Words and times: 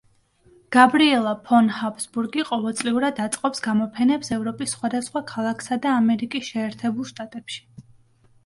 გაბრიელა 0.75 1.33
ფონ 1.49 1.67
ჰაბსბურგი 1.79 2.45
ყოველწლიურად 2.47 3.21
აწყობს 3.25 3.63
გამოფენებს 3.67 4.33
ევროპის 4.39 4.73
სხვადასხვა 4.77 5.23
ქალაქსა 5.33 5.79
და 5.85 5.93
ამერიკის 5.99 6.51
შეერთებულ 6.55 7.11
შტატებში. 7.13 7.63